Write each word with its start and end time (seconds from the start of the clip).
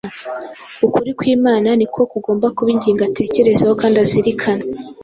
Ukuri 0.85 1.11
kw’Imana 1.19 1.69
ni 1.79 1.87
ko 1.93 2.01
kugomba 2.11 2.45
kuba 2.55 2.69
ingingo 2.75 3.01
atekerezaho 3.09 3.73
kandi 3.81 3.97
azirikana. 4.05 4.63